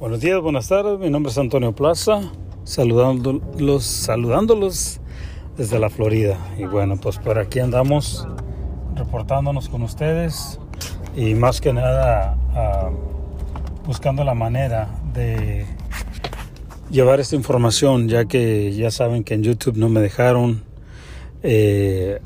Buenos 0.00 0.20
días, 0.20 0.40
buenas 0.40 0.66
tardes. 0.66 0.98
Mi 0.98 1.10
nombre 1.10 1.30
es 1.30 1.36
Antonio 1.36 1.72
Plaza, 1.72 2.22
saludándolos, 2.64 3.84
saludándolos 3.84 4.98
desde 5.58 5.78
la 5.78 5.90
Florida. 5.90 6.38
Y 6.56 6.64
bueno, 6.64 6.96
pues 6.96 7.18
por 7.18 7.38
aquí 7.38 7.58
andamos 7.58 8.26
reportándonos 8.94 9.68
con 9.68 9.82
ustedes 9.82 10.58
y 11.14 11.34
más 11.34 11.60
que 11.60 11.74
nada 11.74 12.34
uh, 12.54 13.86
buscando 13.86 14.24
la 14.24 14.32
manera 14.32 14.88
de 15.12 15.66
llevar 16.90 17.20
esta 17.20 17.36
información, 17.36 18.08
ya 18.08 18.24
que 18.24 18.72
ya 18.72 18.90
saben 18.90 19.22
que 19.22 19.34
en 19.34 19.42
YouTube 19.42 19.76
no 19.76 19.90
me 19.90 20.00
dejaron. 20.00 20.62
Eh, 21.42 22.22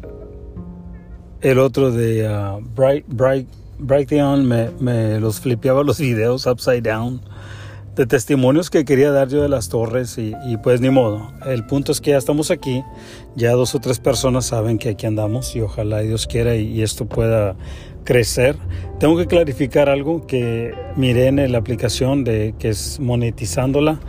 el 1.41 1.59
otro 1.59 1.91
de 1.91 2.29
uh, 2.29 2.61
Bright, 2.73 3.05
Bright, 3.09 4.13
me, 4.13 4.71
me 4.79 5.19
los 5.19 5.41
flipeaba 5.41 5.83
los 5.83 5.99
videos 5.99 6.47
upside 6.47 6.83
down 6.83 7.34
de 7.97 8.07
testimonios 8.07 8.71
que 8.71 8.85
quería 8.85 9.13
dar 9.13 9.29
yo 9.29 9.43
de 9.43 9.49
las 9.49 9.69
torres 9.69 10.19
y, 10.19 10.35
pues 10.63 10.81
ni 10.81 10.91
modo. 10.91 11.33
El 11.47 11.65
punto 11.65 11.93
es 11.93 12.01
que 12.01 12.11
ya 12.11 12.17
estamos 12.17 12.51
aquí, 12.51 12.83
ya 13.37 13.53
dos 13.53 13.75
o 13.75 13.81
tres 13.81 14.01
personas 14.01 14.47
saben 14.47 14.79
que 14.79 14.91
aquí 14.91 15.07
andamos 15.07 15.55
y 15.55 15.61
ojalá 15.61 16.01
Dios 16.01 16.27
quiera 16.27 16.57
y, 16.57 16.83
esto 16.83 17.07
pueda 17.07 17.57
crecer. 18.03 18.57
Tengo 18.99 19.17
que 19.17 19.27
clarificar 19.27 19.89
algo 19.89 20.27
que 20.27 20.75
miré 20.97 21.29
en 21.29 21.53
la 21.53 21.59
aplicación 21.59 22.25
de 22.25 22.55
que 22.59 22.71
es 22.71 22.99
monetizándola. 22.99 24.01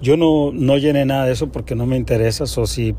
Yo 0.00 0.16
no, 0.16 0.50
no 0.52 0.76
llené 0.78 1.04
nada 1.04 1.26
de 1.26 1.32
eso 1.32 1.48
porque 1.48 1.74
no 1.74 1.86
me 1.86 1.96
interesa. 1.96 2.44
O 2.44 2.66
si 2.66 2.94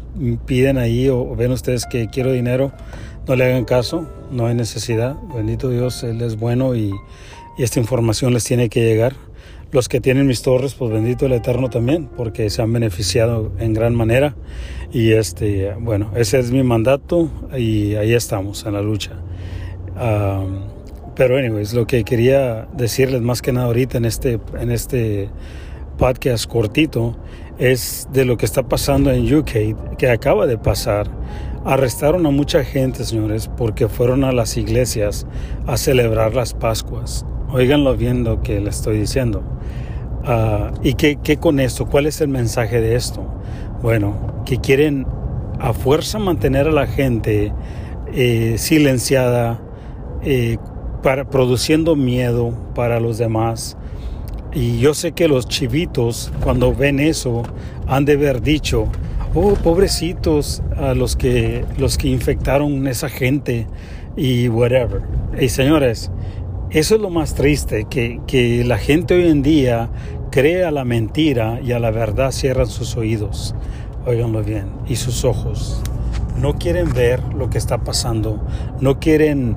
piden 0.46 0.78
ahí 0.78 1.10
o, 1.10 1.36
ven 1.36 1.52
ustedes 1.52 1.86
que 1.86 2.08
quiero 2.10 2.32
dinero, 2.32 2.72
no 3.28 3.36
le 3.36 3.46
hagan 3.46 3.66
caso. 3.66 4.08
No 4.32 4.46
hay 4.46 4.56
necesidad. 4.56 5.16
Bendito 5.34 5.70
Dios, 5.70 6.04
Él 6.04 6.22
es 6.22 6.38
bueno 6.38 6.76
y 6.76 6.92
esta 7.58 7.80
información 7.80 8.34
les 8.34 8.44
tiene 8.44 8.70
que 8.70 8.84
llegar 8.84 9.27
los 9.72 9.90
que 9.90 10.00
tienen 10.00 10.28
mis 10.28 10.42
torres, 10.42 10.76
pues 10.76 10.92
bendito 10.92 11.26
el 11.26 11.34
Eterno 11.34 11.70
también, 11.70 12.08
porque 12.08 12.50
se 12.50 12.62
han 12.62 12.72
beneficiado 12.72 13.52
en 13.60 13.74
gran 13.74 13.96
manera. 13.96 14.36
Y 14.92 15.12
este, 15.12 15.74
bueno, 15.80 16.12
ese 16.16 16.40
es 16.40 16.52
mi 16.52 16.64
mandato 16.64 17.30
y 17.56 17.96
ahí 17.96 18.14
estamos 18.14 18.66
en 18.66 18.74
la 18.74 18.82
lucha. 18.82 19.12
Um, 19.96 20.78
pero, 21.16 21.38
anyways, 21.38 21.74
lo 21.74 21.88
que 21.88 22.04
quería 22.04 22.68
decirles 22.74 23.22
más 23.22 23.42
que 23.42 23.52
nada 23.52 23.66
ahorita 23.66 23.98
en 23.98 24.06
este, 24.06 24.40
en 24.60 24.72
este 24.72 25.30
podcast 25.98 26.46
cortito 26.46 27.18
es 27.58 28.08
de 28.14 28.24
lo 28.24 28.38
que 28.38 28.46
está 28.46 28.70
pasando 28.70 29.12
en 29.12 29.34
UK, 29.34 29.98
que 29.98 30.10
acaba 30.10 30.46
de 30.46 30.58
pasar. 30.58 31.10
Arrestaron 31.66 32.26
a 32.28 32.30
mucha 32.30 32.64
gente, 32.64 33.04
señores, 33.04 33.50
porque 33.58 33.88
fueron 33.88 34.24
a 34.24 34.32
las 34.32 34.58
iglesias 34.58 35.26
a 35.66 35.76
celebrar 35.76 36.36
las 36.36 36.54
Pascuas. 36.54 37.26
Óiganlo 37.52 37.96
bien 37.96 38.24
lo 38.24 38.42
que 38.42 38.60
le 38.60 38.70
estoy 38.70 39.00
diciendo. 39.00 39.42
Uh, 40.24 40.74
¿Y 40.84 40.96
qué, 40.96 41.18
qué, 41.24 41.38
con 41.38 41.60
esto? 41.60 41.86
¿Cuál 41.86 42.06
es 42.06 42.20
el 42.20 42.28
mensaje 42.28 42.82
de 42.82 42.96
esto? 42.96 43.26
Bueno, 43.82 44.44
que 44.46 44.58
quieren 44.58 45.06
a 45.60 45.74
fuerza 45.74 46.20
mantener 46.20 46.68
a 46.68 46.72
la 46.72 46.88
gente 46.88 47.54
eh, 48.14 48.56
silenciada, 48.58 49.60
eh, 50.24 50.58
para, 51.04 51.30
produciendo 51.30 51.96
miedo 51.96 52.54
para 52.76 53.00
los 53.00 53.18
demás. 53.18 53.78
Y 54.54 54.80
yo 54.80 54.94
sé 54.94 55.12
que 55.12 55.28
los 55.28 55.48
chivitos, 55.48 56.32
cuando 56.44 56.74
ven 56.74 57.00
eso, 57.00 57.44
han 57.86 58.06
de 58.06 58.14
haber 58.14 58.42
dicho, 58.42 58.88
oh, 59.36 59.54
pobrecitos 59.54 60.64
a 60.78 60.94
los 60.94 61.16
que, 61.16 61.66
los 61.78 61.98
que 61.98 62.08
infectaron 62.08 62.88
esa 62.88 63.10
gente 63.10 63.68
y 64.16 64.50
whatever. 64.50 65.02
Y 65.40 65.50
señores, 65.50 66.12
eso 66.70 66.96
es 66.96 67.02
lo 67.02 67.10
más 67.10 67.34
triste, 67.34 67.86
que, 67.90 68.20
que, 68.28 68.64
la 68.66 68.78
gente 68.78 69.16
hoy 69.16 69.30
en 69.30 69.42
día 69.42 69.90
cree 70.32 70.66
a 70.66 70.72
la 70.72 70.84
mentira 70.84 71.60
y 71.64 71.72
a 71.72 71.80
la 71.80 71.92
verdad 71.92 72.32
cierran 72.32 72.68
sus 72.68 72.98
oídos, 72.98 73.56
óiganlo 74.06 74.44
bien, 74.44 74.66
y 74.88 74.98
sus 74.98 75.24
ojos. 75.24 75.82
No 76.42 76.56
quieren 76.56 76.94
ver 76.94 77.22
lo 77.34 77.50
que 77.50 77.58
está 77.58 77.80
pasando, 77.80 78.40
no 78.82 79.00
quieren, 79.00 79.56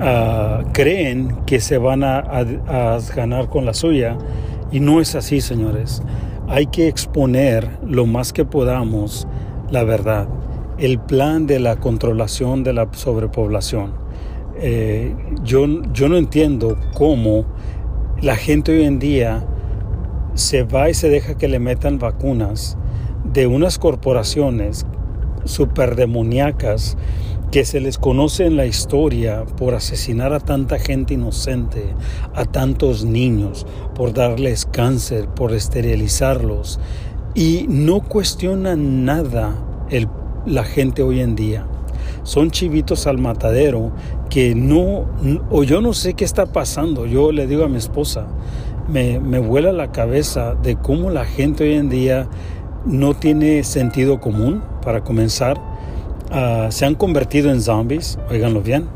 uh, 0.00 0.64
creen 0.72 1.36
que 1.46 1.60
se 1.60 1.78
van 1.78 2.02
a, 2.02 2.18
a 2.18 2.98
ganar 3.14 3.48
con 3.48 3.64
la 3.64 3.72
suya 3.72 4.18
y 4.72 4.80
no 4.80 5.00
es 5.00 5.14
así, 5.14 5.40
señores. 5.40 6.02
Hay 6.48 6.66
que 6.66 6.88
exponer 6.88 7.70
lo 7.86 8.04
más 8.06 8.32
que 8.32 8.44
podamos 8.44 9.28
la 9.70 9.84
verdad, 9.84 10.28
el 10.78 10.98
plan 10.98 11.46
de 11.46 11.60
la 11.60 11.76
controlación 11.76 12.64
de 12.64 12.72
la 12.72 12.88
sobrepoblación 12.92 14.07
eh, 14.60 15.14
yo, 15.44 15.66
yo 15.92 16.08
no 16.08 16.16
entiendo 16.16 16.76
cómo 16.94 17.44
la 18.20 18.36
gente 18.36 18.72
hoy 18.72 18.84
en 18.84 18.98
día 18.98 19.46
se 20.34 20.64
va 20.64 20.90
y 20.90 20.94
se 20.94 21.08
deja 21.08 21.36
que 21.36 21.48
le 21.48 21.58
metan 21.58 21.98
vacunas 21.98 22.76
de 23.32 23.46
unas 23.46 23.78
corporaciones 23.78 24.86
super 25.44 25.94
demoníacas 25.94 26.96
que 27.52 27.64
se 27.64 27.80
les 27.80 27.98
conoce 27.98 28.46
en 28.46 28.56
la 28.56 28.66
historia 28.66 29.44
por 29.44 29.74
asesinar 29.74 30.32
a 30.32 30.40
tanta 30.40 30.78
gente 30.78 31.14
inocente, 31.14 31.94
a 32.34 32.44
tantos 32.44 33.04
niños, 33.04 33.66
por 33.94 34.12
darles 34.12 34.66
cáncer, 34.66 35.28
por 35.28 35.54
esterilizarlos, 35.54 36.78
y 37.34 37.66
no 37.68 38.00
cuestionan 38.00 39.04
nada 39.04 39.54
la 40.44 40.64
gente 40.64 41.02
hoy 41.02 41.20
en 41.20 41.36
día 41.36 41.66
son 42.22 42.50
chivitos 42.50 43.06
al 43.06 43.18
matadero 43.18 43.92
que 44.30 44.54
no, 44.54 45.06
o 45.50 45.62
yo 45.64 45.80
no 45.80 45.92
sé 45.92 46.14
qué 46.14 46.24
está 46.24 46.46
pasando. 46.46 47.06
Yo 47.06 47.32
le 47.32 47.46
digo 47.46 47.64
a 47.64 47.68
mi 47.68 47.78
esposa, 47.78 48.26
me, 48.88 49.20
me 49.20 49.38
vuela 49.38 49.72
la 49.72 49.92
cabeza 49.92 50.54
de 50.54 50.76
cómo 50.76 51.10
la 51.10 51.24
gente 51.24 51.64
hoy 51.64 51.74
en 51.74 51.88
día 51.88 52.28
no 52.84 53.14
tiene 53.14 53.64
sentido 53.64 54.20
común, 54.20 54.62
para 54.88 55.04
comenzar. 55.04 55.60
Uh, 56.30 56.70
se 56.70 56.86
han 56.86 56.94
convertido 56.94 57.50
en 57.50 57.60
zombies, 57.60 58.18
oiganlo 58.30 58.62
bien. 58.62 58.86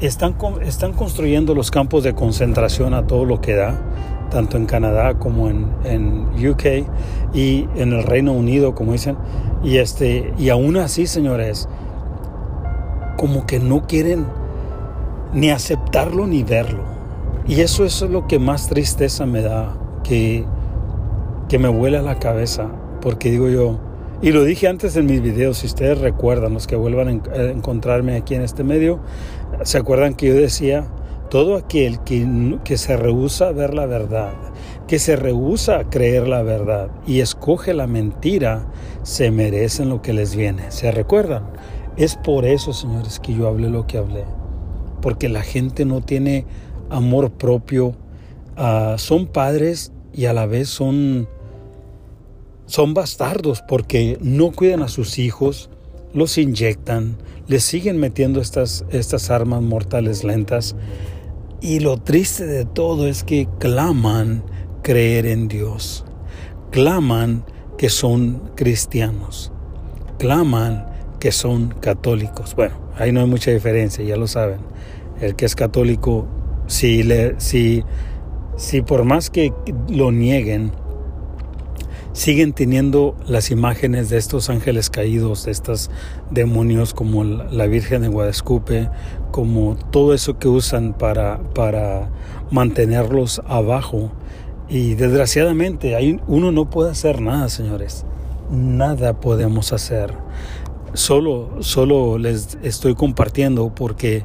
Están, 0.00 0.34
están 0.62 0.94
construyendo 0.94 1.54
los 1.54 1.70
campos 1.70 2.04
de 2.04 2.14
concentración 2.14 2.94
a 2.94 3.06
todo 3.06 3.26
lo 3.26 3.42
que 3.42 3.54
da, 3.54 3.78
tanto 4.30 4.56
en 4.56 4.64
Canadá 4.64 5.18
como 5.18 5.50
en, 5.50 5.66
en 5.84 6.48
UK 6.48 6.86
y 7.34 7.66
en 7.76 7.92
el 7.92 8.02
Reino 8.02 8.32
Unido, 8.32 8.74
como 8.74 8.92
dicen. 8.92 9.16
Y, 9.62 9.76
este, 9.76 10.32
y 10.38 10.48
aún 10.48 10.78
así, 10.78 11.06
señores, 11.06 11.68
como 13.20 13.44
que 13.44 13.58
no 13.58 13.86
quieren 13.86 14.24
ni 15.34 15.50
aceptarlo 15.50 16.26
ni 16.26 16.42
verlo. 16.42 16.84
Y 17.46 17.60
eso, 17.60 17.84
es 17.84 18.00
lo 18.00 18.26
que 18.26 18.38
más 18.38 18.68
tristeza 18.68 19.26
me 19.26 19.42
da, 19.42 19.76
que, 20.02 20.46
que 21.46 21.58
me 21.58 21.68
vuela 21.68 22.00
la 22.00 22.18
cabeza, 22.18 22.68
porque 23.02 23.30
digo 23.30 23.50
yo, 23.50 23.78
y 24.22 24.32
lo 24.32 24.42
dije 24.42 24.68
antes 24.68 24.96
en 24.96 25.04
mis 25.04 25.20
videos, 25.20 25.58
si 25.58 25.66
ustedes 25.66 25.98
recuerdan, 25.98 26.54
los 26.54 26.66
que 26.66 26.76
vuelvan 26.76 27.20
a 27.30 27.42
encontrarme 27.42 28.16
aquí 28.16 28.36
en 28.36 28.40
este 28.40 28.64
medio, 28.64 29.00
se 29.64 29.76
acuerdan 29.76 30.14
que 30.14 30.28
yo 30.28 30.34
decía, 30.34 30.86
todo 31.28 31.56
aquel 31.56 32.00
que, 32.00 32.26
que 32.64 32.78
se 32.78 32.96
rehúsa 32.96 33.48
a 33.48 33.52
ver 33.52 33.74
la 33.74 33.84
verdad, 33.84 34.32
que 34.88 34.98
se 34.98 35.16
rehúsa 35.16 35.78
a 35.78 35.90
creer 35.90 36.26
la 36.26 36.42
verdad 36.42 36.88
y 37.06 37.20
escoge 37.20 37.74
la 37.74 37.86
mentira, 37.86 38.64
se 39.02 39.30
merecen 39.30 39.90
lo 39.90 40.00
que 40.00 40.14
les 40.14 40.34
viene. 40.34 40.70
¿Se 40.70 40.90
recuerdan? 40.90 41.42
Es 42.00 42.16
por 42.16 42.46
eso, 42.46 42.72
señores, 42.72 43.20
que 43.20 43.34
yo 43.34 43.46
hablé 43.46 43.68
lo 43.68 43.86
que 43.86 43.98
hablé. 43.98 44.24
Porque 45.02 45.28
la 45.28 45.42
gente 45.42 45.84
no 45.84 46.00
tiene 46.00 46.46
amor 46.88 47.30
propio. 47.30 47.94
Uh, 48.56 48.96
son 48.96 49.26
padres 49.26 49.92
y 50.14 50.24
a 50.24 50.32
la 50.32 50.46
vez 50.46 50.70
son, 50.70 51.28
son 52.64 52.94
bastardos 52.94 53.62
porque 53.68 54.16
no 54.22 54.50
cuidan 54.50 54.80
a 54.80 54.88
sus 54.88 55.18
hijos, 55.18 55.68
los 56.14 56.38
inyectan, 56.38 57.18
les 57.48 57.64
siguen 57.64 58.00
metiendo 58.00 58.40
estas, 58.40 58.86
estas 58.88 59.30
armas 59.30 59.60
mortales 59.60 60.24
lentas. 60.24 60.76
Y 61.60 61.80
lo 61.80 61.98
triste 61.98 62.46
de 62.46 62.64
todo 62.64 63.08
es 63.08 63.24
que 63.24 63.46
claman 63.58 64.42
creer 64.82 65.26
en 65.26 65.48
Dios. 65.48 66.06
Claman 66.70 67.44
que 67.76 67.90
son 67.90 68.52
cristianos. 68.56 69.52
Claman 70.18 70.89
que 71.20 71.30
son 71.30 71.68
católicos. 71.80 72.56
Bueno, 72.56 72.74
ahí 72.96 73.12
no 73.12 73.20
hay 73.20 73.26
mucha 73.26 73.52
diferencia, 73.52 74.04
ya 74.04 74.16
lo 74.16 74.26
saben. 74.26 74.58
El 75.20 75.36
que 75.36 75.44
es 75.44 75.54
católico, 75.54 76.26
si, 76.66 77.02
le, 77.04 77.38
si, 77.38 77.84
si 78.56 78.82
por 78.82 79.04
más 79.04 79.30
que 79.30 79.52
lo 79.88 80.10
nieguen, 80.10 80.72
siguen 82.12 82.52
teniendo 82.52 83.14
las 83.26 83.50
imágenes 83.50 84.08
de 84.08 84.18
estos 84.18 84.50
ángeles 84.50 84.90
caídos, 84.90 85.44
de 85.44 85.52
estos 85.52 85.90
demonios 86.30 86.94
como 86.94 87.22
la 87.22 87.66
Virgen 87.66 88.02
de 88.02 88.08
Guadalupe, 88.08 88.88
como 89.30 89.76
todo 89.90 90.14
eso 90.14 90.38
que 90.38 90.48
usan 90.48 90.94
para, 90.94 91.38
para 91.54 92.10
mantenerlos 92.50 93.42
abajo. 93.46 94.10
Y 94.68 94.94
desgraciadamente 94.94 95.96
uno 96.26 96.50
no 96.50 96.70
puede 96.70 96.90
hacer 96.90 97.20
nada, 97.20 97.48
señores. 97.48 98.04
Nada 98.50 99.20
podemos 99.20 99.72
hacer 99.72 100.14
solo, 100.94 101.58
solo 101.60 102.18
les 102.18 102.58
estoy 102.62 102.94
compartiendo 102.94 103.74
porque 103.74 104.24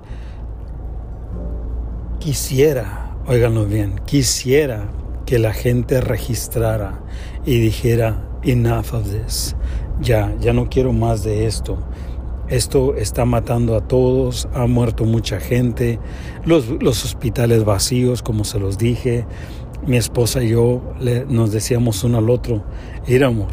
quisiera, 2.19 3.15
óiganlo 3.27 3.65
bien, 3.65 4.01
quisiera 4.05 4.89
que 5.25 5.39
la 5.39 5.53
gente 5.53 6.01
registrara 6.01 7.01
y 7.45 7.59
dijera, 7.59 8.27
enough 8.43 8.93
of 8.93 9.03
this, 9.11 9.55
ya, 10.01 10.35
ya 10.39 10.53
no 10.53 10.69
quiero 10.69 10.93
más 10.93 11.23
de 11.23 11.45
esto. 11.45 11.77
Esto 12.47 12.95
está 12.95 13.25
matando 13.25 13.75
a 13.75 13.81
todos, 13.81 14.47
ha 14.53 14.67
muerto 14.67 15.03
mucha 15.03 15.39
gente, 15.39 15.99
los, 16.45 16.67
los 16.81 17.03
hospitales 17.03 17.63
vacíos, 17.63 18.21
como 18.21 18.43
se 18.43 18.59
los 18.59 18.77
dije. 18.77 19.25
Mi 19.87 19.97
esposa 19.97 20.43
y 20.43 20.49
yo 20.49 20.81
nos 21.27 21.51
decíamos 21.51 22.03
uno 22.03 22.19
al 22.19 22.29
otro, 22.29 22.63
era 23.07 23.27
amor, 23.27 23.49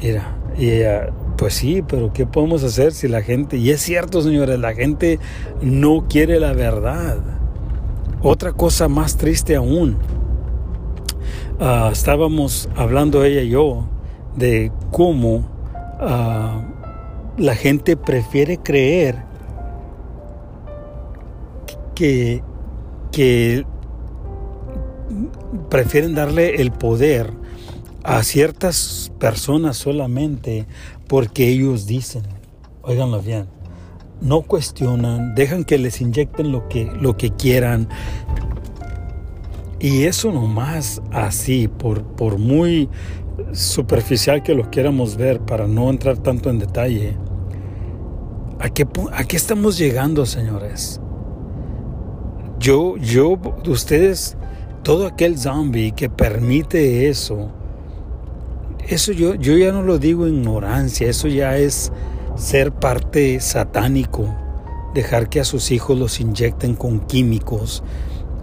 era. 0.00 0.38
Y 0.58 0.70
ella, 0.70 1.10
pues 1.38 1.54
sí, 1.54 1.82
pero 1.86 2.12
¿qué 2.12 2.26
podemos 2.26 2.64
hacer 2.64 2.92
si 2.92 3.06
la 3.06 3.22
gente, 3.22 3.56
y 3.56 3.70
es 3.70 3.80
cierto 3.80 4.20
señores, 4.20 4.58
la 4.58 4.74
gente 4.74 5.20
no 5.62 6.06
quiere 6.08 6.40
la 6.40 6.52
verdad. 6.52 7.18
Otra 8.20 8.52
cosa 8.52 8.88
más 8.88 9.16
triste 9.16 9.54
aún, 9.54 9.96
uh, 11.60 11.92
estábamos 11.92 12.68
hablando 12.74 13.22
ella 13.22 13.42
y 13.42 13.50
yo 13.50 13.88
de 14.36 14.72
cómo 14.90 15.48
uh, 16.00 17.40
la 17.40 17.54
gente 17.54 17.96
prefiere 17.96 18.58
creer 18.58 19.22
que, 21.94 22.42
que 23.12 23.64
prefieren 25.70 26.16
darle 26.16 26.56
el 26.60 26.72
poder 26.72 27.30
a 28.02 28.22
ciertas 28.22 29.12
personas 29.18 29.76
solamente 29.76 30.66
porque 31.08 31.48
ellos 31.48 31.86
dicen, 31.86 32.22
oiganlo 32.82 33.20
bien, 33.20 33.46
no 34.20 34.42
cuestionan, 34.42 35.34
dejan 35.34 35.64
que 35.64 35.78
les 35.78 36.00
inyecten 36.00 36.52
lo 36.52 36.68
que, 36.68 36.84
lo 37.00 37.16
que 37.16 37.30
quieran. 37.30 37.88
Y 39.80 40.04
eso 40.04 40.32
nomás 40.32 41.00
así, 41.12 41.68
por, 41.68 42.02
por 42.02 42.38
muy 42.38 42.88
superficial 43.52 44.42
que 44.42 44.54
lo 44.54 44.70
quieramos 44.70 45.16
ver, 45.16 45.40
para 45.40 45.66
no 45.66 45.90
entrar 45.90 46.18
tanto 46.18 46.50
en 46.50 46.58
detalle, 46.58 47.16
¿A 48.60 48.70
qué, 48.70 48.84
¿A 49.12 49.22
qué, 49.22 49.36
estamos 49.36 49.78
llegando, 49.78 50.26
señores? 50.26 51.00
Yo, 52.58 52.96
yo, 52.96 53.38
ustedes, 53.68 54.36
todo 54.82 55.06
aquel 55.06 55.38
zombie 55.38 55.92
que 55.92 56.10
permite 56.10 57.08
eso, 57.08 57.52
eso 58.88 59.12
yo, 59.12 59.34
yo 59.34 59.56
ya 59.56 59.72
no 59.72 59.82
lo 59.82 59.98
digo 59.98 60.26
ignorancia, 60.26 61.08
eso 61.08 61.28
ya 61.28 61.56
es 61.56 61.92
ser 62.36 62.72
parte 62.72 63.40
satánico, 63.40 64.34
dejar 64.94 65.28
que 65.28 65.40
a 65.40 65.44
sus 65.44 65.70
hijos 65.70 65.98
los 65.98 66.20
inyecten 66.20 66.74
con 66.74 67.00
químicos 67.00 67.82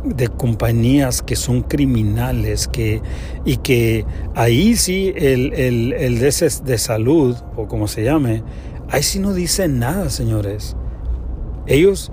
de 0.03 0.27
compañías 0.27 1.23
que 1.23 1.35
son 1.35 1.63
criminales 1.63 2.67
que, 2.67 3.01
y 3.43 3.57
que 3.57 4.05
ahí 4.35 4.75
sí 4.75 5.11
el, 5.15 5.53
el, 5.53 5.93
el 5.93 6.19
de, 6.19 6.51
de 6.63 6.77
salud, 6.77 7.35
o 7.55 7.67
como 7.67 7.87
se 7.87 8.03
llame, 8.03 8.43
Ahí 8.89 9.01
sí 9.03 9.19
no 9.19 9.33
dicen 9.33 9.79
nada, 9.79 10.09
señores. 10.09 10.75
Ellos, 11.65 12.11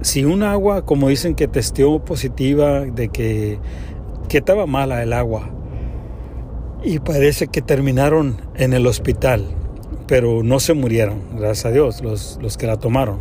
si 0.00 0.24
un 0.24 0.42
agua, 0.42 0.84
como 0.84 1.08
dicen 1.08 1.34
que 1.34 1.48
testeó 1.48 2.04
positiva 2.04 2.80
de 2.80 3.08
que, 3.08 3.58
que 4.28 4.38
estaba 4.38 4.66
mala 4.66 5.02
el 5.02 5.12
agua, 5.12 5.50
y 6.84 6.98
parece 6.98 7.48
que 7.48 7.62
terminaron 7.62 8.36
en 8.54 8.74
el 8.74 8.86
hospital, 8.86 9.44
pero 10.06 10.42
no 10.42 10.60
se 10.60 10.74
murieron, 10.74 11.20
gracias 11.36 11.66
a 11.66 11.70
Dios, 11.70 12.02
los, 12.02 12.38
los 12.42 12.56
que 12.56 12.66
la 12.66 12.76
tomaron. 12.76 13.20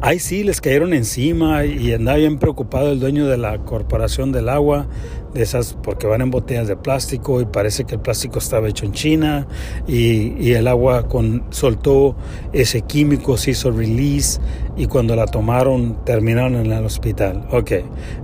Ahí 0.00 0.18
sí 0.18 0.44
les 0.44 0.60
cayeron 0.60 0.94
encima 0.94 1.64
y 1.64 1.92
andaba 1.92 2.18
bien 2.18 2.38
preocupado 2.38 2.92
el 2.92 3.00
dueño 3.00 3.26
de 3.26 3.38
la 3.38 3.58
corporación 3.58 4.32
del 4.32 4.48
agua, 4.48 4.86
de 5.34 5.42
esas 5.42 5.74
porque 5.82 6.06
van 6.06 6.20
en 6.20 6.30
botellas 6.30 6.68
de 6.68 6.76
plástico 6.76 7.40
y 7.40 7.46
parece 7.46 7.84
que 7.84 7.94
el 7.94 8.00
plástico 8.00 8.38
estaba 8.38 8.68
hecho 8.68 8.84
en 8.84 8.92
China 8.92 9.46
y, 9.86 10.52
el 10.52 10.66
agua 10.66 11.08
con, 11.08 11.44
soltó 11.50 12.16
ese 12.52 12.82
químico, 12.82 13.36
se 13.36 13.52
hizo 13.52 13.70
release 13.70 14.40
y 14.76 14.86
cuando 14.86 15.16
la 15.16 15.26
tomaron 15.26 16.04
terminaron 16.04 16.56
en 16.56 16.72
el 16.72 16.84
hospital. 16.84 17.46
Ok, 17.50 17.72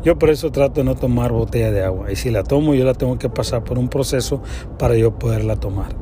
yo 0.05 0.19
por 0.19 0.31
eso 0.31 0.51
trato 0.53 0.81
de 0.81 0.85
no 0.85 0.95
tomar 0.95 1.33
botella 1.33 1.71
de 1.71 1.83
agua 1.83 2.13
y 2.13 2.17
si 2.17 2.31
la 2.31 2.43
tomo 2.43 2.75
yo 2.75 2.85
la 2.85 2.95
tengo 2.95 3.19
que 3.19 3.29
pasar 3.29 3.65
por 3.65 3.79
un 3.79 3.89
proceso 3.89 4.43
para 4.79 4.97
yo 4.97 5.19
poderla 5.19 5.57
tomar. 5.57 5.97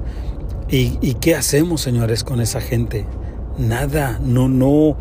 ¿Y, 0.69 0.98
y 1.00 1.14
qué 1.14 1.37
hacemos, 1.37 1.81
señores, 1.81 2.25
con 2.25 2.40
esa 2.40 2.60
gente? 2.60 3.06
Nada, 3.56 4.19
no, 4.22 4.48
no 4.48 4.96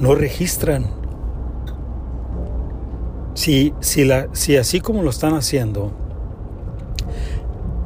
no 0.00 0.14
registran. 0.14 0.86
Si, 3.34 3.74
si, 3.80 4.04
la, 4.04 4.28
si 4.32 4.56
así 4.56 4.80
como 4.80 5.02
lo 5.02 5.10
están 5.10 5.34
haciendo, 5.34 5.92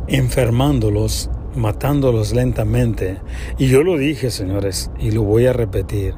enfermándolos, 0.06 1.30
matándolos 1.56 2.32
lentamente, 2.32 3.18
y 3.58 3.68
yo 3.68 3.82
lo 3.82 3.96
dije, 3.96 4.30
señores, 4.30 4.90
y 4.98 5.10
lo 5.10 5.22
voy 5.22 5.46
a 5.46 5.52
repetir, 5.52 6.14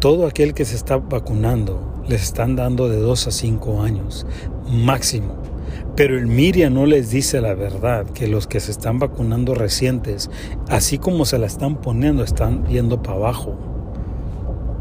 todo 0.00 0.26
aquel 0.26 0.54
que 0.54 0.64
se 0.64 0.76
está 0.76 0.98
vacunando 0.98 2.02
les 2.08 2.22
están 2.22 2.56
dando 2.56 2.88
de 2.88 2.98
2 2.98 3.28
a 3.28 3.30
5 3.30 3.82
años 3.82 4.26
máximo. 4.68 5.36
Pero 5.96 6.18
el 6.18 6.26
Miria 6.26 6.68
no 6.68 6.84
les 6.84 7.10
dice 7.10 7.40
la 7.40 7.54
verdad, 7.54 8.06
que 8.10 8.26
los 8.26 8.46
que 8.46 8.60
se 8.60 8.70
están 8.70 8.98
vacunando 8.98 9.54
recientes, 9.54 10.30
así 10.68 10.98
como 10.98 11.24
se 11.24 11.38
la 11.38 11.46
están 11.46 11.80
poniendo, 11.80 12.22
están 12.22 12.66
yendo 12.66 13.02
para 13.02 13.16
abajo. 13.16 13.75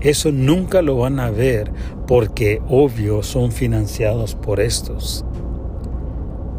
Eso 0.05 0.31
nunca 0.31 0.83
lo 0.83 0.97
van 0.97 1.19
a 1.19 1.31
ver 1.31 1.71
porque 2.05 2.61
obvio 2.69 3.23
son 3.23 3.51
financiados 3.51 4.35
por 4.35 4.59
estos. 4.59 5.25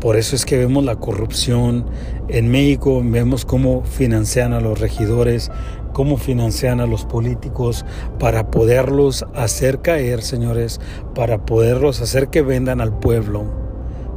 Por 0.00 0.16
eso 0.16 0.34
es 0.34 0.44
que 0.44 0.58
vemos 0.58 0.84
la 0.84 0.96
corrupción 0.96 1.86
en 2.26 2.50
México, 2.50 3.00
vemos 3.04 3.44
cómo 3.44 3.84
financian 3.84 4.52
a 4.52 4.60
los 4.60 4.80
regidores, 4.80 5.52
cómo 5.92 6.16
financian 6.16 6.80
a 6.80 6.86
los 6.86 7.04
políticos 7.04 7.86
para 8.18 8.50
poderlos 8.50 9.24
hacer 9.32 9.80
caer, 9.80 10.22
señores, 10.22 10.80
para 11.14 11.46
poderlos 11.46 12.00
hacer 12.00 12.30
que 12.30 12.42
vendan 12.42 12.80
al 12.80 12.98
pueblo 12.98 13.44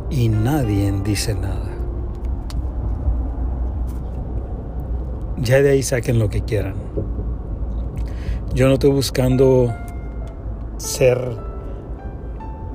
y 0.09 0.29
nadie 0.29 0.91
dice 1.03 1.35
nada. 1.35 1.69
Ya 5.37 5.61
de 5.61 5.69
ahí 5.69 5.83
saquen 5.83 6.17
lo 6.17 6.31
que 6.31 6.41
quieran. 6.41 6.73
Yo 8.55 8.67
no 8.67 8.73
estoy 8.73 8.89
buscando 8.89 9.71
ser 10.77 11.19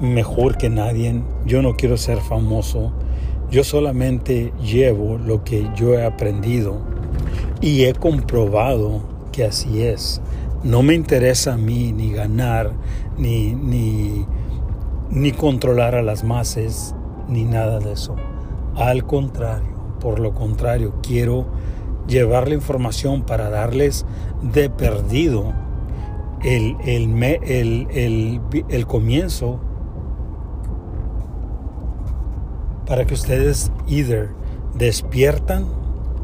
mejor 0.01 0.57
que 0.57 0.71
nadie. 0.71 1.21
Yo 1.47 1.63
no 1.63 1.75
quiero 1.75 1.97
ser 1.97 2.19
famoso. 2.19 2.93
Yo 3.51 3.65
solamente 3.65 4.53
llevo 4.63 5.19
lo 5.19 5.43
que 5.43 5.69
yo 5.75 5.95
he 5.95 6.05
aprendido 6.05 6.79
y 7.61 7.85
he 7.85 7.93
comprobado 7.93 9.01
que 9.33 9.45
así 9.45 9.83
es. 9.83 10.21
No 10.63 10.83
me 10.85 10.95
interesa 10.95 11.55
a 11.55 11.59
mí 11.59 11.93
ni 11.93 12.13
ganar, 12.13 12.71
ni, 13.19 13.53
ni, 13.53 14.25
ni 15.11 15.33
controlar 15.33 15.97
a 15.97 16.03
las 16.03 16.23
masas, 16.23 16.95
ni 17.29 17.43
nada 17.43 17.81
de 17.81 17.93
eso. 17.93 18.15
Al 18.77 19.05
contrario, 19.05 19.75
por 20.01 20.21
lo 20.21 20.35
contrario, 20.35 20.95
quiero 21.03 21.47
llevar 22.07 22.49
la 22.49 22.55
información 22.55 23.23
para 23.23 23.51
darles 23.51 24.07
de 24.41 24.71
perdido 24.71 25.64
el, 26.45 26.77
el, 26.85 28.41
el, 28.69 28.87
comienzo 28.87 29.61
para 32.87 33.07
que 33.07 33.15
ustedes 33.15 33.73
either 33.89 34.31
despiertan, 34.75 35.67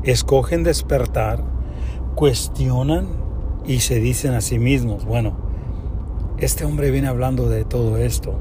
escogen 0.03 0.63
despertar, 0.63 1.43
cuestionan 2.15 3.09
y 3.67 3.81
se 3.81 3.99
dicen 3.99 4.35
a 4.35 4.43
sí 4.43 4.59
mismos, 4.59 5.07
bueno, 5.07 5.37
este 6.37 6.67
hombre 6.67 6.91
viene 6.91 7.09
hablando 7.09 7.49
de 7.49 7.65
todo 7.65 7.97
esto. 7.97 8.35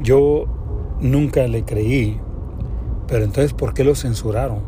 Yo 0.00 0.46
nunca 1.00 1.46
le 1.46 1.64
creí, 1.64 2.18
pero 3.06 3.24
entonces 3.24 3.52
¿por 3.52 3.74
qué 3.74 3.84
lo 3.84 3.94
censuraron? 3.94 4.60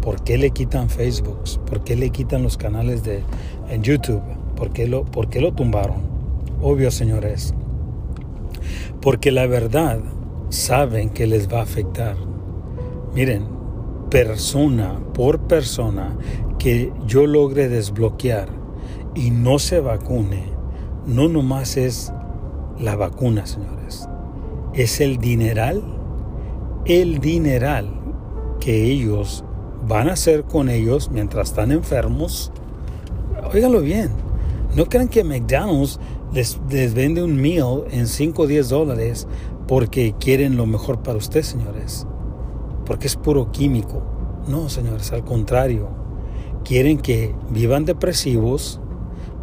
¿Por 0.00 0.22
qué 0.22 0.38
le 0.38 0.50
quitan 0.50 0.88
Facebook? 0.88 1.40
¿Por 1.66 1.84
qué 1.84 1.94
le 1.96 2.08
quitan 2.10 2.42
los 2.42 2.56
canales 2.56 3.02
de 3.02 3.22
en 3.68 3.82
YouTube? 3.82 4.43
¿Por 4.56 4.72
qué 4.72 4.86
lo, 4.86 5.04
por 5.04 5.28
qué 5.28 5.40
lo 5.40 5.52
tumbaron? 5.52 5.96
Obvio, 6.62 6.90
señores. 6.90 7.54
Porque 9.00 9.30
la 9.30 9.46
verdad 9.46 10.00
saben 10.48 11.10
que 11.10 11.26
les 11.26 11.52
va 11.52 11.60
a 11.60 11.64
afectar. 11.64 12.16
Miren, 13.14 13.46
persona 14.10 14.98
por 15.12 15.40
persona 15.40 16.16
que 16.58 16.92
yo 17.06 17.26
logre 17.26 17.68
desbloquear 17.68 18.48
y 19.14 19.30
no 19.30 19.58
se 19.58 19.80
vacune, 19.80 20.44
no 21.06 21.28
nomás 21.28 21.76
es 21.76 22.12
la 22.78 22.96
vacuna, 22.96 23.46
señores. 23.46 24.08
Es 24.72 25.00
el 25.00 25.18
dineral, 25.18 25.82
el 26.84 27.18
dineral 27.20 27.88
que 28.60 28.84
ellos 28.84 29.44
van 29.86 30.08
a 30.08 30.14
hacer 30.14 30.44
con 30.44 30.68
ellos 30.68 31.10
mientras 31.12 31.50
están 31.50 31.70
enfermos. 31.72 32.52
Óiganlo 33.52 33.80
bien, 33.80 34.10
no 34.76 34.86
crean 34.86 35.08
que 35.08 35.24
McDonald's 35.24 36.00
les, 36.32 36.58
les 36.70 36.94
vende 36.94 37.22
un 37.22 37.36
meal 37.36 37.84
en 37.90 38.06
5 38.06 38.42
o 38.42 38.46
10 38.46 38.68
dólares 38.68 39.28
porque 39.68 40.14
quieren 40.18 40.56
lo 40.56 40.66
mejor 40.66 41.02
para 41.02 41.18
usted, 41.18 41.42
señores. 41.42 42.06
Porque 42.84 43.06
es 43.06 43.16
puro 43.16 43.50
químico. 43.50 44.02
No, 44.48 44.68
señores, 44.68 45.12
al 45.12 45.24
contrario. 45.24 45.88
Quieren 46.64 46.98
que 46.98 47.34
vivan 47.50 47.84
depresivos, 47.84 48.80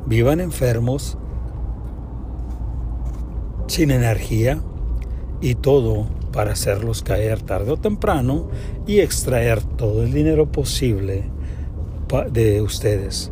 vivan 0.05 0.39
enfermos, 0.39 1.17
sin 3.67 3.91
energía 3.91 4.61
y 5.39 5.55
todo 5.55 6.07
para 6.33 6.51
hacerlos 6.51 7.03
caer 7.03 7.41
tarde 7.41 7.71
o 7.71 7.77
temprano 7.77 8.47
y 8.85 8.99
extraer 8.99 9.61
todo 9.61 10.03
el 10.03 10.13
dinero 10.13 10.51
posible 10.51 11.23
de 12.31 12.61
ustedes. 12.61 13.31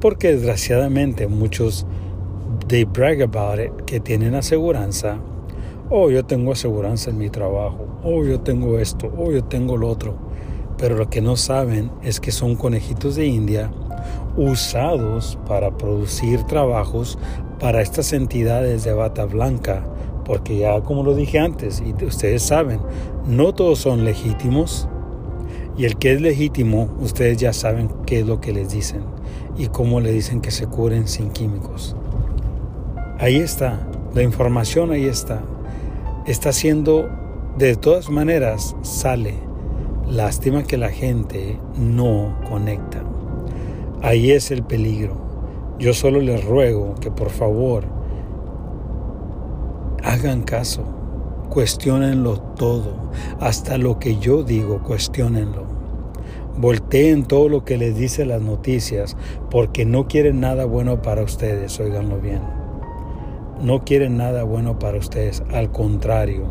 Porque 0.00 0.32
desgraciadamente 0.32 1.26
muchos 1.26 1.86
they 2.68 2.84
brag 2.84 3.22
about 3.22 3.58
it 3.58 3.72
que 3.86 4.00
tienen 4.00 4.34
aseguranza. 4.34 5.18
Oh, 5.90 6.10
yo 6.10 6.24
tengo 6.24 6.52
aseguranza 6.52 7.10
en 7.10 7.18
mi 7.18 7.30
trabajo. 7.30 7.86
Oh, 8.02 8.24
yo 8.24 8.40
tengo 8.40 8.78
esto. 8.78 9.12
Oh, 9.16 9.30
yo 9.30 9.44
tengo 9.44 9.76
lo 9.76 9.88
otro. 9.88 10.14
Pero 10.78 10.96
lo 10.96 11.08
que 11.08 11.20
no 11.20 11.36
saben 11.36 11.90
es 12.02 12.20
que 12.20 12.32
son 12.32 12.56
conejitos 12.56 13.16
de 13.16 13.26
India 13.26 13.70
usados 14.36 15.38
para 15.48 15.76
producir 15.76 16.42
trabajos 16.44 17.18
para 17.58 17.80
estas 17.80 18.12
entidades 18.12 18.84
de 18.84 18.92
bata 18.92 19.24
blanca, 19.24 19.82
porque 20.24 20.58
ya 20.58 20.80
como 20.82 21.02
lo 21.02 21.14
dije 21.14 21.38
antes, 21.38 21.82
y 21.84 22.04
ustedes 22.04 22.42
saben, 22.42 22.80
no 23.26 23.54
todos 23.54 23.78
son 23.78 24.04
legítimos, 24.04 24.88
y 25.76 25.84
el 25.84 25.96
que 25.96 26.12
es 26.12 26.20
legítimo, 26.20 26.94
ustedes 27.00 27.38
ya 27.38 27.52
saben 27.52 27.90
qué 28.06 28.20
es 28.20 28.26
lo 28.26 28.40
que 28.40 28.52
les 28.52 28.70
dicen 28.70 29.02
y 29.58 29.66
cómo 29.66 30.00
le 30.00 30.12
dicen 30.12 30.40
que 30.40 30.50
se 30.50 30.66
curen 30.66 31.06
sin 31.06 31.30
químicos. 31.30 31.96
Ahí 33.18 33.36
está, 33.36 33.86
la 34.14 34.22
información 34.22 34.90
ahí 34.90 35.04
está. 35.04 35.42
Está 36.26 36.52
siendo, 36.52 37.08
de 37.58 37.76
todas 37.76 38.10
maneras, 38.10 38.74
sale. 38.82 39.34
Lástima 40.08 40.62
que 40.62 40.76
la 40.76 40.90
gente 40.90 41.58
no 41.76 42.38
conecta. 42.48 43.02
Ahí 44.02 44.30
es 44.30 44.50
el 44.50 44.62
peligro. 44.62 45.16
Yo 45.78 45.92
solo 45.92 46.20
les 46.20 46.44
ruego 46.44 46.94
que 47.00 47.10
por 47.10 47.30
favor 47.30 47.84
hagan 50.02 50.42
caso, 50.42 50.84
cuestionenlo 51.50 52.38
todo, 52.40 53.10
hasta 53.40 53.78
lo 53.78 53.98
que 53.98 54.18
yo 54.18 54.42
digo, 54.42 54.82
cuestionenlo. 54.82 55.64
Volteen 56.58 57.24
todo 57.24 57.48
lo 57.48 57.64
que 57.64 57.76
les 57.76 57.96
dice 57.96 58.24
las 58.24 58.40
noticias, 58.40 59.16
porque 59.50 59.84
no 59.84 60.08
quieren 60.08 60.40
nada 60.40 60.64
bueno 60.64 61.02
para 61.02 61.22
ustedes, 61.22 61.78
oiganlo 61.80 62.18
bien. 62.18 62.40
No 63.60 63.84
quieren 63.84 64.16
nada 64.16 64.42
bueno 64.42 64.78
para 64.78 64.98
ustedes, 64.98 65.42
al 65.52 65.70
contrario, 65.70 66.44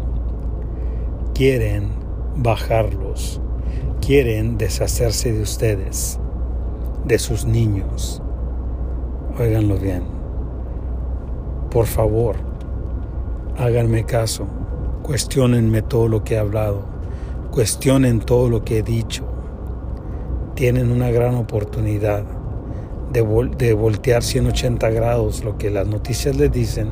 quieren 1.33 1.89
bajarlos, 2.35 3.41
quieren 3.99 4.57
deshacerse 4.57 5.33
de 5.33 5.41
ustedes, 5.41 6.19
de 7.05 7.19
sus 7.19 7.45
niños. 7.45 8.21
Óiganlo 9.39 9.77
bien. 9.77 10.03
Por 11.71 11.87
favor, 11.87 12.37
háganme 13.57 14.05
caso, 14.05 14.47
cuestionenme 15.05 15.83
todo 15.83 16.07
lo 16.07 16.23
que 16.23 16.33
he 16.33 16.39
hablado, 16.39 16.83
cuestionen 17.51 18.19
todo 18.19 18.49
lo 18.49 18.65
que 18.65 18.79
he 18.79 18.81
dicho. 18.81 19.23
Tienen 20.55 20.89
una 20.89 21.11
gran 21.11 21.35
oportunidad 21.35 22.25
de, 23.11 23.21
de 23.55 23.73
voltear 23.73 24.23
180 24.23 24.89
grados 24.89 25.43
lo 25.43 25.59
que 25.59 25.69
las 25.69 25.87
noticias 25.87 26.35
les 26.35 26.51
dicen 26.51 26.89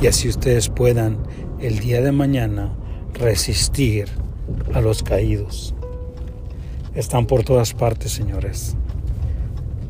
y 0.00 0.06
así 0.06 0.28
ustedes 0.28 0.70
puedan 0.70 1.18
el 1.60 1.80
día 1.80 2.00
de 2.00 2.12
mañana 2.12 2.72
resistir 3.12 4.08
a 4.72 4.80
los 4.80 5.02
caídos. 5.02 5.74
Están 6.94 7.26
por 7.26 7.44
todas 7.44 7.74
partes, 7.74 8.12
señores. 8.12 8.74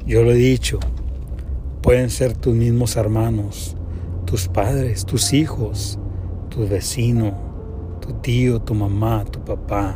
Yo 0.05 0.25
lo 0.25 0.33
he 0.33 0.35
dicho, 0.35 0.81
Pueden 1.83 2.11
ser 2.11 2.37
tus 2.37 2.55
mismos 2.55 2.97
hermanos, 2.97 3.75
tus 4.27 4.49
padres, 4.49 5.07
tus 5.07 5.33
hijos, 5.33 5.99
tu 6.51 6.69
vecino, 6.69 7.50
tu 8.11 8.17
tío, 8.23 8.61
tu 8.61 8.75
mamá, 8.75 9.25
tu 9.25 9.39
papá, 9.39 9.95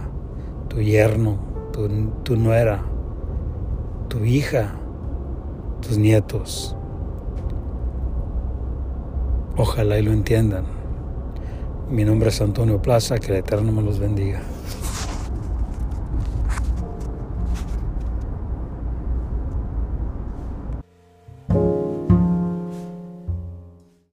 tu 0.69 0.81
yerno, 0.81 1.37
tu, 1.73 2.37
nuera, 2.37 2.81
tu 4.09 4.25
hija, 4.25 4.77
tus 5.81 5.99
nietos. 5.99 6.77
Ojalá 9.57 9.99
y 9.99 10.03
lo 10.03 10.13
entiendan. 10.13 10.65
Mi 11.91 12.05
nombre 12.05 12.29
es 12.29 12.41
Antonio 12.41 12.81
Plaza, 12.81 13.19
que 13.19 13.33
el 13.33 13.39
Eterno 13.39 13.73
me 13.73 13.83
los 13.83 13.99
bendiga. 13.99 14.43